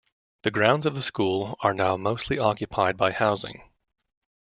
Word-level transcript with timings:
The 0.41 0.49
grounds 0.49 0.87
of 0.87 0.95
the 0.95 1.03
school 1.03 1.59
are 1.59 1.75
now 1.75 1.95
mostly 1.95 2.39
occupied 2.39 2.97
by 2.97 3.11
housing. 3.11 3.69